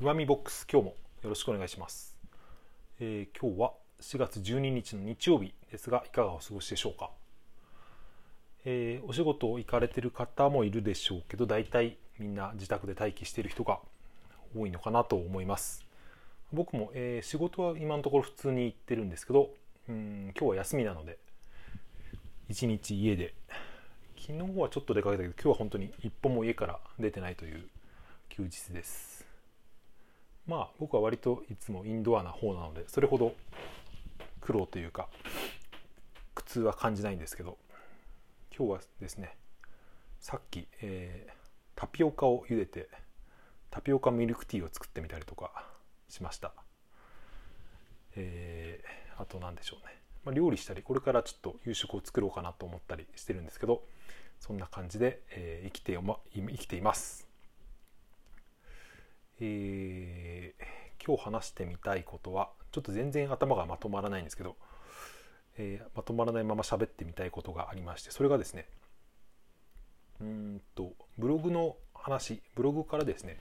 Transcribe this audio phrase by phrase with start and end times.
[0.00, 2.16] うまみボックス今日もよろしくお願いします、
[3.00, 7.10] えー、今日は4月12日の日曜日ですがいかがお過ごしでしょうか、
[8.64, 13.78] えー、お仕事行かれてる方もいるでしょうけど大体みんな自宅で待機している人が
[14.56, 15.84] 多いのかなと思います。
[16.50, 19.50] 僕も、えー、仕事は今のところ普通に行ってるんですけど
[19.86, 21.18] うん今日は休みなので
[22.48, 23.34] 一日家で。
[24.16, 27.68] 昨日はちょっと出かけたけど今日は本当に一歩も家から出てないという
[28.30, 29.19] 休日です。
[30.50, 33.34] まあ僕は割といつもインドアな方なのでそれほど
[34.40, 35.08] 苦労というか
[36.34, 37.56] 苦痛は感じないんですけど
[38.56, 39.36] 今日はですね
[40.18, 41.32] さっき、えー、
[41.76, 42.88] タピオカを茹でて
[43.70, 45.52] タピオカミルクティーを作ってみたりとか
[46.08, 46.52] しました。
[48.16, 49.94] えー、あと何でしょうね、
[50.24, 53.84] まあ、料理したりこれからちょっと夕食を作ろうかなと思ったりしてるんですけど
[54.40, 57.29] そんな感じで、えー、生きてま、生きています。
[59.40, 64.56] えー、今日話してみたいことはちょっと全然頭がまとまらないんですけど、
[65.56, 68.66] えー、まとまらないまま喋ってみたいことがありましてそれがですね
[70.20, 73.40] うんとブログの話ブログからですね、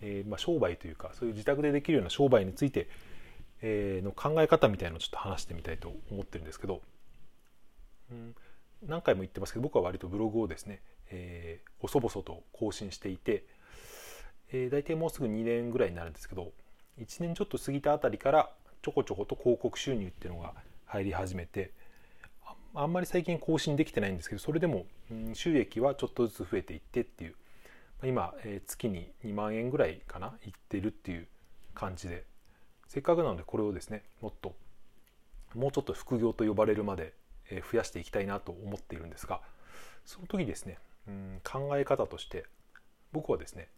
[0.00, 2.88] えー、まあ、商売というかそういう自宅でできるような商売について、
[3.60, 6.82] えの考え方みたいのをちょっと話してみたいと思ってるんですけど、
[8.10, 8.34] うん、
[8.86, 13.44] 何回も言ってますけど僕は割とブログをですね、えー、細々と更新していて、
[14.52, 16.52] えー、大体もうすぐ2年ぐらいになるんですけど
[16.98, 18.50] 1年ちょっと過ぎたあたりから
[18.82, 20.54] ちょこちょこと広告収入っていうのが
[20.86, 21.72] 入り始めて
[22.74, 27.34] あんまり最近更新できてないんですけどそれでも、うん、収益はちょっとずつ増えていってっていう
[28.04, 31.26] 今、えー、月に2万円ぐらいかないってるっていう
[31.74, 32.24] 感じで
[32.86, 34.54] せっかくなのでこれをですねもっと
[35.54, 37.14] もうちょっと副業と呼ばれるまで
[37.70, 39.40] 増やしていきたいなと思っているんですが
[40.04, 42.44] その時ですね、うん、考え方として
[43.12, 43.68] 僕はですね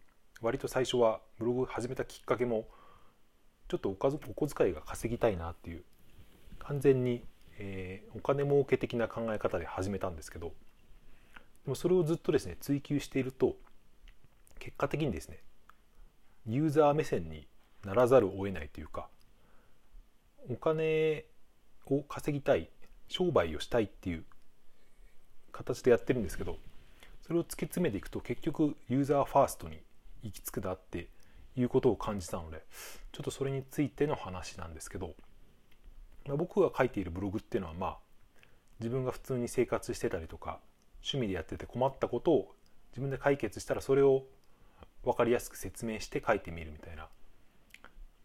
[0.43, 2.67] 割と最初はブログ始めたきっかけも
[3.69, 5.85] ちょっとおかずお小遣いが稼ぎたいなっていう
[6.59, 7.25] 完全に、
[7.59, 10.53] えー、お金儲け的な考え方で始めたんですけど
[11.65, 13.57] でもそれをずっとですね追求していると
[14.59, 15.43] 結果的にですね
[16.47, 17.47] ユーザー目線に
[17.85, 19.09] ならざるを得ないというか
[20.49, 21.27] お金
[21.87, 22.71] を稼ぎたい
[23.09, 24.25] 商売をしたいっていう
[25.53, 26.57] 形でやってるんですけど
[27.27, 29.81] それを突き詰めていくと結局ユーザーファーストに
[30.23, 31.09] 行き着くなって
[31.57, 32.63] いうことを感じたので
[33.13, 35.15] ちょっとそれについての話なんですけど、
[36.27, 37.99] まあ、僕が書いているブログっていうのはまあ
[38.79, 40.61] 自分が普通に生活してたりとか
[41.03, 42.55] 趣味でやってて困ったことを
[42.93, 44.25] 自分で解決したらそれを
[45.05, 47.09] 分かりやすく説明して書いてみるみたいな、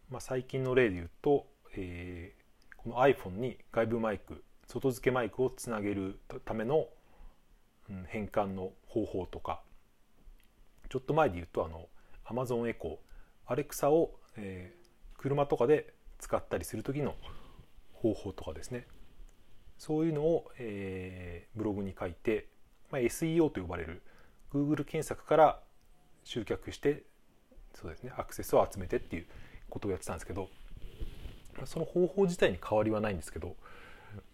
[0.10, 1.46] まあ、最近の例で言うと、
[1.76, 6.88] えー、この iPhone に外部マイク外付けマイクをつなげるための、
[8.08, 9.62] 変換の方法とか
[10.90, 11.88] ちょっと前で言うとあの
[12.26, 17.16] Amazon エコーアレクサを、えー、車とかで使ったりする時の
[17.94, 18.88] 方法とかですね。
[19.78, 22.48] そういうのを、えー、ブログに書いて、
[22.90, 24.02] まあ、SEO と呼ばれる
[24.54, 25.60] Google 検索から
[26.24, 27.04] 集客して
[27.74, 29.26] そうですねアクセスを集めてっていう
[29.70, 30.48] ことをやってたんですけど
[31.66, 33.58] その方法自体に変わりはないんですけど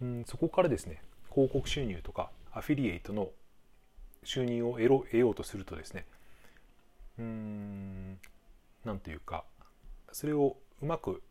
[0.00, 1.02] うん、そこからですね
[1.32, 3.30] 広告収入とかアフィリエイトの
[4.24, 6.06] 収入を得ろ得ようとするとですね
[7.18, 8.18] うん
[8.84, 9.44] なんというか
[10.12, 11.22] それをうまく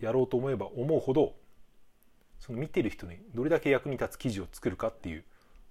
[0.00, 1.34] やろうと思えば思うほど
[2.38, 5.24] その見てる人にどれだけ役に立つ記事を作るかっていう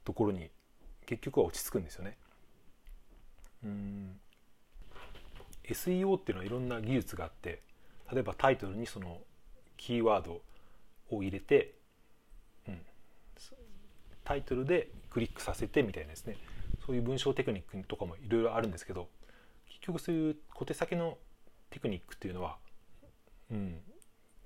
[0.04, 0.50] ところに
[1.06, 2.18] 結局は落ち着くんですよね。
[3.64, 4.20] うん
[5.64, 7.62] SEO っていうのはいろんな技術があって
[8.12, 9.22] 例えばタイトルにその
[9.78, 10.42] キーワード
[11.10, 11.76] を入れて、
[12.68, 12.82] うん、
[14.24, 16.38] タイトルでクリックさせてみたいなですね
[16.86, 19.08] そういう文章テクニックとかもいろいろあるんですけど
[19.68, 21.18] 結局そういう小手先の
[21.70, 22.58] テクニックっていうのは、
[23.52, 23.78] うん、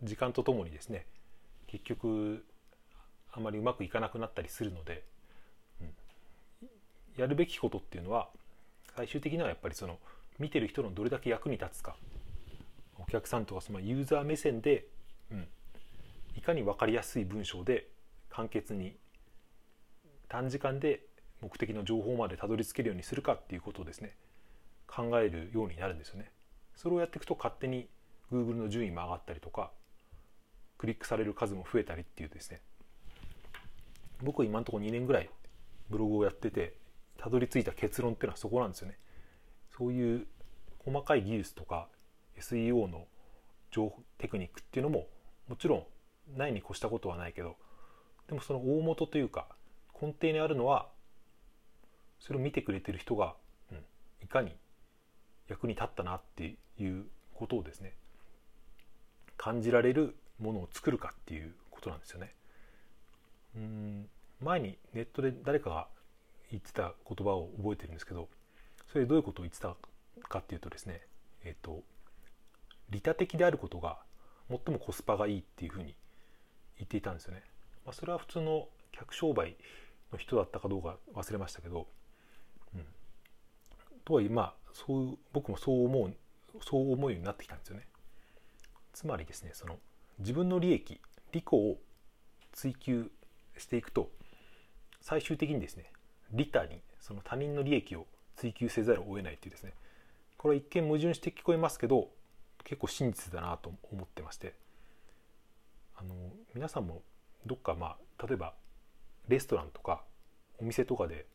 [0.03, 1.05] 時間とともにですね
[1.67, 2.45] 結局
[3.31, 5.03] あまりうまくいかなくなったりするので、
[5.81, 5.87] うん、
[7.17, 8.29] やるべきことっていうのは
[8.95, 9.99] 最終的にはやっぱりその
[10.39, 11.95] 見てる人のどれだけ役に立つか
[12.99, 14.87] お客さんとかそのユーザー目線で、
[15.31, 15.47] うん、
[16.35, 17.87] いかに分かりやすい文章で
[18.29, 18.95] 簡潔に
[20.29, 21.06] 短時間で
[21.41, 24.15] 目的の情報までたどり着けるようにするかっていうことをですね
[24.87, 26.31] 考えるようになるんですよね。
[26.75, 27.87] それをやっていくと勝手に
[28.31, 29.71] Google の順位も上がったりとか
[30.77, 32.61] クリックされる数も増えたりっていうですね
[34.21, 35.29] 僕今のところ2年ぐらい
[35.89, 36.75] ブログをやってて
[37.17, 38.97] たどり着いた結論っていうのはそこなんですよね。
[39.75, 40.27] そういう
[40.79, 41.87] 細かい技術とか
[42.37, 43.07] SEO の
[43.71, 45.07] 情報テクニックっていうのも
[45.47, 45.87] もちろ
[46.35, 47.55] んないに越したことはないけど
[48.27, 49.47] でもその大元というか
[49.99, 50.89] 根底にあるのは
[52.19, 53.35] それを見てくれてる人が、
[53.71, 53.77] うん、
[54.23, 54.55] いかに
[55.47, 57.93] 役に立ったなっていうことをですね
[59.37, 62.33] 感じられるものを作るかっていうことなんですよね。
[63.55, 64.09] うん
[64.41, 65.87] 前にネットで誰かが
[66.51, 68.29] 言ってた言葉を覚えてるんですけど
[68.91, 69.75] それどういうことを言ってた
[70.27, 71.01] かっていうとですね
[71.43, 71.81] えっ、と
[72.89, 73.97] 利他的であることが
[74.49, 75.95] 最もコスパがいいっていうふうに
[76.77, 77.43] 言っていたんですよね。
[77.85, 79.55] まあ、それは普通の客商売
[80.11, 81.87] の人だったかどうか忘れましたけど、
[84.07, 86.15] とはいえまあそう僕もそう思う
[86.63, 87.85] そう思うようになってきたんですよね。
[88.93, 89.75] つまりですねその
[90.19, 91.01] 自分の利益
[91.33, 91.75] 利己を
[92.53, 93.11] 追求
[93.57, 94.09] していくと
[95.01, 95.91] 最終的にですね
[96.31, 98.07] 利他にその他人の利益を
[98.37, 99.73] 追求せざるを得ないっていうですね
[100.37, 102.07] これは一見矛盾して聞こえますけど
[102.63, 104.53] 結構真実だなと思ってまして
[105.97, 106.15] あの
[106.55, 107.01] 皆さんも
[107.45, 108.53] どっかまあ例えば
[109.27, 110.03] レストランとか
[110.59, 111.25] お店とかで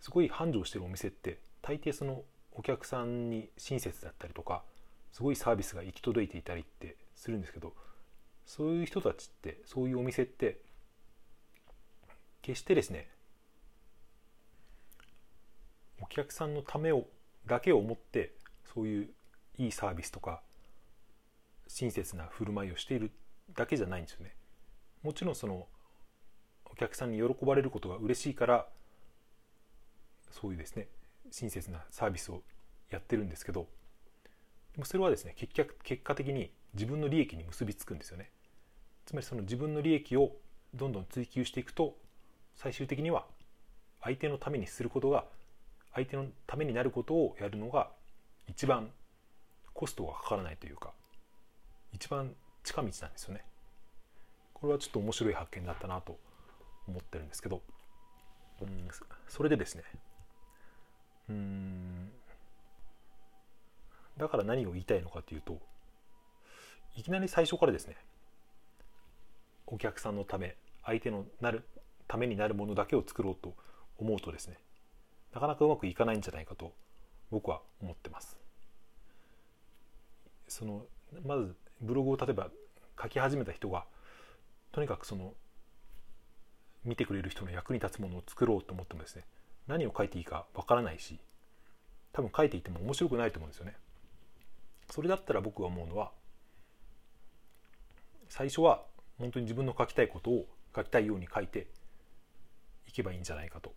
[0.00, 2.22] すごい繁盛してるお店って大抵その
[2.52, 4.62] お客さんに親切だったりとか
[5.12, 7.72] すごいサービスが行き届いていたりってするんですけど
[8.44, 10.58] そういう人たちってそういうお店って
[12.42, 13.08] 決してですね
[16.02, 17.06] お客さんのためを
[17.46, 18.34] だけを思って
[18.74, 19.08] そういう
[19.56, 20.42] いいサービスとか
[21.66, 23.10] 親切な振る舞いをしている
[23.54, 24.34] だけじゃないんですよね。
[25.02, 25.66] もちろんその
[26.66, 28.66] お客さんに喜ばれることが嬉しいから
[30.30, 30.88] そういうですね
[31.30, 32.42] 親切なサービスを
[32.90, 33.66] やってるんですけど
[34.74, 38.30] でもそれはですね結局結果的に自分の利益に結びつくんですよね。
[39.06, 40.32] つまりその自分の利益を
[40.74, 41.96] どんどん追求していくと
[42.56, 43.24] 最終的には
[44.02, 45.24] 相手のためにすることが
[45.94, 47.90] 相手のためになることをやるのが
[48.48, 48.90] 一番
[49.72, 50.92] コストがかからないというか
[51.92, 52.34] 一番
[52.64, 53.44] 近道なんですよね。
[54.52, 56.18] これはちょっと面白い発見だったなと
[56.88, 57.60] 思ってるんですけど、
[58.62, 58.88] うん、
[59.28, 59.84] それでですね
[61.28, 62.10] うん。
[64.16, 65.58] だから何を言いたいのかというと
[66.94, 67.96] いきなり最初からですね
[69.66, 71.64] お客さんのため相手のなる
[72.06, 73.54] ためになるものだけを作ろうと
[73.98, 74.58] 思うとですね
[75.32, 76.72] なかなかうまくいかないんじゃないかと
[77.30, 78.38] 僕は思ってます。
[80.46, 80.82] その
[81.26, 82.48] まずブログを例えば
[83.02, 83.84] 書き始めた人が
[84.70, 85.32] とにかくその
[86.84, 89.24] 見てくれる人の役に立つものを作ろうと思ってもですね
[89.66, 91.18] 何を書いていいかわからないし
[92.12, 93.76] 多分書いていても面白くないと思うんですよね。
[94.90, 96.12] それだったら僕が思うのは
[98.28, 98.82] 最初は
[99.18, 101.66] 本当に自分の書きたいことを書きたいように書いて
[102.86, 103.72] いけばいいんじゃないかと。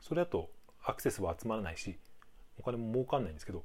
[0.00, 0.50] それだと
[0.84, 1.96] アクセスは集まらないし
[2.58, 3.64] お金も儲かんないんですけど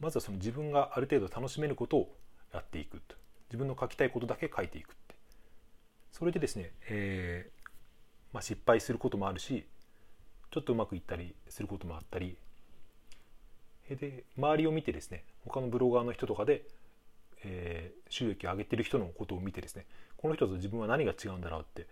[0.00, 2.14] まずはその自分がある程度楽しめることを
[2.52, 3.16] やっていくと
[3.48, 5.14] 自分の書きたいことだけ書いていくって。
[6.12, 7.68] それでですね、えー、
[8.32, 9.66] まあ、失敗することもあるし
[10.50, 12.36] ちょっとうまくいったりすることもあったり
[13.90, 16.64] で周りを見てですね他のブロガーの人とかで、
[17.44, 19.86] えー、収益を上げてる人のことを見てですね
[20.16, 21.86] この人と自分は何が違うんだろうって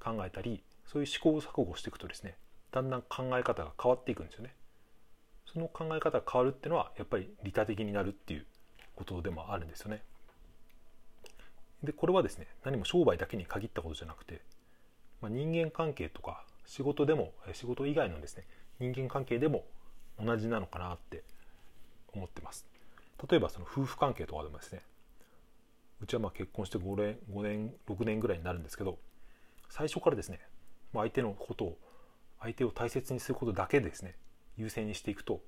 [0.00, 2.36] 考えたりそういう試行錯誤していくとですね
[2.72, 4.54] だんだん考え方が変わっていくんですよね。
[5.46, 8.44] その考え方が変わるっていうのはやっぱり利他的になるっていう
[8.94, 10.02] ことでもあるんですよね。
[11.82, 14.42] でこれはですね何も商売だけに限ったことじゃなくて、
[15.22, 18.44] まあ、人間関係とか仕事でも仕事以外のですね
[18.78, 19.64] 人間関係でも
[20.22, 21.24] 同じなのかなって
[22.12, 22.66] 思ってます。
[23.28, 24.82] 例えばその夫婦関係とかでもですね
[26.00, 28.98] うちはまあ結婚して5年 ,5 年6年ぐらいになるんですけど
[29.70, 30.40] 最初からですね
[30.92, 31.78] 相手のことを
[32.40, 34.14] 相手を大切にすることだけですね
[34.56, 35.40] 優先にしていくと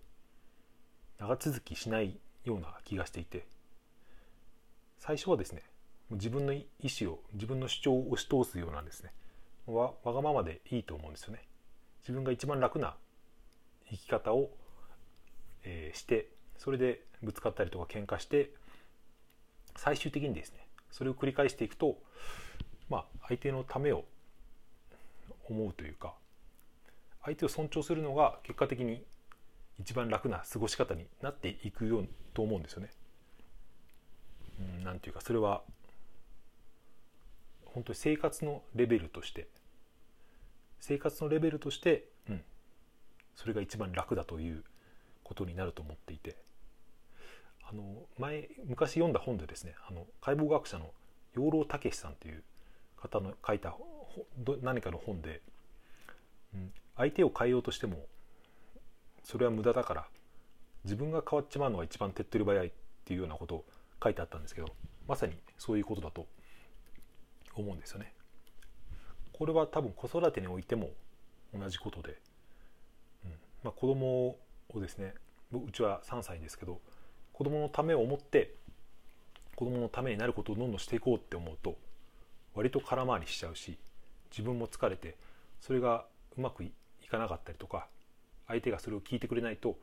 [1.21, 3.47] 長続きしないような気がしていて
[4.99, 5.63] 最初はですね
[6.11, 9.13] 自分の意思を自分の主張を押し通すようなですね
[9.67, 11.45] わわがままでいいと思うんですよね
[12.03, 12.97] 自分が一番楽な
[13.91, 14.51] 生き方を、
[15.65, 18.51] えー、してそれでぶつかったりとか喧嘩して
[19.77, 21.99] 最終的にですねそれを繰り返していくと
[22.89, 24.05] まあ相手のためを
[25.49, 26.15] 思うというか
[27.25, 29.05] 相手を尊重するのが結果的に
[29.79, 32.91] 一番楽な過ごし方になっていくようと思うんですよね。
[34.79, 35.63] うん、なんていうかそれは
[37.75, 39.49] 本当に生活のレベルとして
[40.81, 42.43] 生活のレベルとして、うん、
[43.35, 44.65] それが一番楽だという
[45.23, 46.37] ことになると思っていて
[47.69, 47.83] あの
[48.19, 50.91] 前昔読んだ本でですねあの解剖学者の
[51.35, 52.43] 養老孟さんという
[53.01, 53.75] 方の書いた
[54.63, 55.41] 何かの本で、
[56.55, 58.07] うん、相手を変えようとしても
[59.23, 60.07] それは無駄だから
[60.85, 62.71] 自分が変わっちまうのが一番手っ取り早いっ
[63.05, 63.65] ていうようなことを
[64.03, 64.69] 書いてあったんですけど
[65.07, 66.27] まさにそういうことだと
[67.55, 68.13] 思うんですよね。
[69.33, 70.91] これは多分子育てにおいても
[71.59, 72.19] 同じことで、
[73.25, 73.31] うん
[73.65, 74.37] まあ、子供
[74.69, 75.15] をですね
[75.53, 76.79] うちは3歳ですけど
[77.33, 78.55] 子供のためを思って
[79.57, 81.77] 子供のためになることをどんどんしていこうって思うと
[82.55, 83.79] 割と空回りしちゃうし
[84.31, 85.17] 自分も疲れて
[85.61, 86.05] それが
[86.37, 86.73] うまくい
[87.11, 87.87] かなかったりとか
[88.47, 89.77] 相手がそれを聞いてくれないと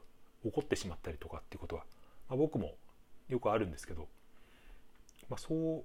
[0.46, 1.84] 怒ってしまったりとかっていうことは、
[2.30, 2.74] まあ、僕も
[3.28, 4.08] よくあるんですけど、
[5.30, 5.84] まあ、そう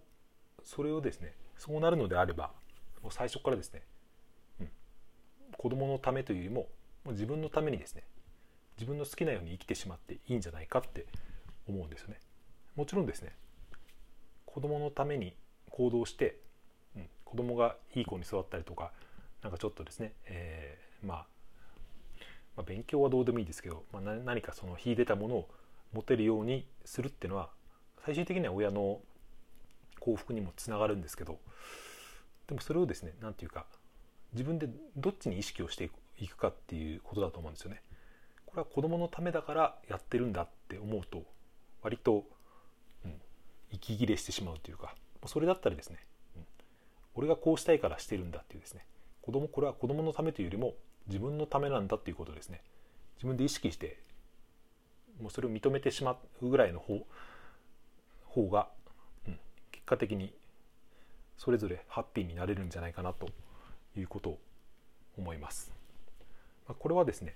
[0.65, 2.51] それをですねそうなるのであれば
[3.05, 3.83] もう最初からですね、
[4.61, 4.69] うん、
[5.57, 6.63] 子供のためというよりも
[7.05, 8.03] もう自分のためにですね
[8.77, 11.07] 自分の好きなように生きてしまっていいんじゃないかって
[11.69, 12.19] 思うんですよね。
[12.75, 13.37] もちろんですね
[14.45, 15.37] 子供のために
[15.71, 16.37] 行動して、
[16.97, 18.91] うん、子供がいい子に育ったりとか
[19.41, 21.27] なんかちょっとですね、えー、まあ、
[22.57, 25.49] まあ、勉強はどうでもいいですけど、まあ、何かその秀でたものを
[25.93, 27.51] 持てるようにするっていうのは
[28.05, 29.01] 最終的には親の
[30.03, 31.39] 幸福にもつながるんですけど
[32.49, 33.67] でもそれをですね何て言うか
[34.33, 37.83] 自分でどっちに意識をしていくかっていうことだと思うんですよね。
[38.47, 41.25] これは子供のためだからやってるんだって思うと
[41.83, 42.25] 割と、
[43.05, 43.15] うん、
[43.71, 44.95] 息切れしてしまうというか
[45.27, 45.99] それだったらですね、
[46.37, 46.47] うん、
[47.15, 48.85] 俺がこうしたいからしてるんだっていうですね
[49.23, 50.75] 子供これは子供のためというよりも
[51.07, 52.61] 自分のためなんだっていうことですね
[53.17, 53.99] 自分で意識して
[55.19, 57.07] もうそれを認めてしまうぐらいの方
[58.33, 58.69] 方が、
[59.93, 60.33] 果的に
[61.37, 63.29] それぞれハッピーになれるんじゃないかなと
[63.97, 64.39] いうことを
[65.19, 65.73] 思います。
[66.67, 67.35] まあ、これはですね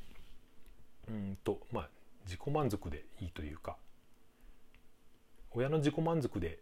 [1.08, 1.88] うんとまあ
[2.24, 3.76] 自己満足でいいというか
[5.52, 6.58] 親の自己満足で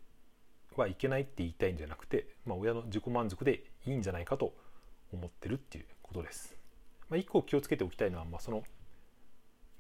[0.77, 4.55] はいけないって言いたいんじゃなくて、まあ、親の自己満足でいいんじゃないかと
[5.13, 6.57] 思ってるっていうことです。
[7.09, 8.65] まあ、一個気をつけておきたいのは、まあ、その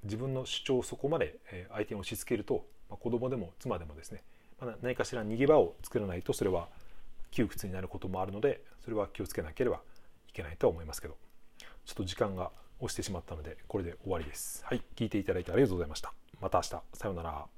[0.04, 1.38] 自分の主張をそこまで
[1.70, 4.22] 相手に押し付けると、まあ、子供でも妻でもですね、
[4.60, 6.68] ま、何かしら逃げ場を作らないとそれは
[7.30, 9.80] 窮屈になることもあるのでそれは気をつけなければ
[10.28, 11.16] いけないとは思いますけど
[11.84, 14.64] ちょっと時間が押してしまったのでこれで終わりです。
[14.64, 16.12] はい、聞いていただいてありがとうございました。
[16.40, 16.68] また明日。
[16.68, 17.53] さようなら。